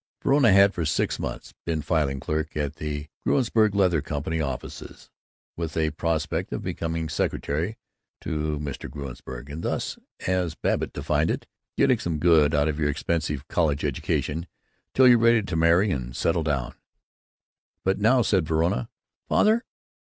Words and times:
Verona 0.23 0.51
had 0.51 0.73
for 0.73 0.83
six 0.83 1.19
months 1.19 1.53
been 1.63 1.83
filing 1.83 2.19
clerk 2.19 2.57
at 2.57 2.77
the 2.77 3.05
Gruensberg 3.23 3.75
Leather 3.75 4.01
Company 4.01 4.41
offices, 4.41 5.11
with 5.55 5.77
a 5.77 5.91
prospect 5.91 6.51
of 6.51 6.63
becoming 6.63 7.07
secretary 7.07 7.77
to 8.21 8.57
Mr. 8.57 8.89
Gruensberg 8.89 9.51
and 9.51 9.61
thus, 9.61 9.99
as 10.25 10.55
Babbitt 10.55 10.91
defined 10.93 11.29
it, 11.29 11.45
"getting 11.77 11.99
some 11.99 12.17
good 12.17 12.55
out 12.55 12.67
of 12.67 12.79
your 12.79 12.89
expensive 12.89 13.47
college 13.47 13.85
education 13.85 14.47
till 14.95 15.07
you're 15.07 15.19
ready 15.19 15.43
to 15.43 15.55
marry 15.55 15.91
and 15.91 16.15
settle 16.15 16.41
down." 16.41 16.73
But 17.83 17.99
now 17.99 18.23
said 18.23 18.47
Verona: 18.47 18.89
"Father! 19.27 19.65